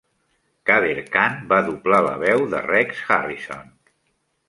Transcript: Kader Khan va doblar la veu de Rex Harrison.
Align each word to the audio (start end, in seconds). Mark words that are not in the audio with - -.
Kader 0.69 1.01
Khan 1.17 1.37
va 1.53 1.61
doblar 1.69 2.01
la 2.09 2.17
veu 2.25 2.49
de 2.57 2.65
Rex 2.73 3.07
Harrison. 3.19 3.73